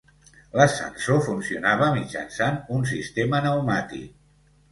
[0.59, 4.09] L'ascensor funcionava mitjançant un sistema pneumàtic.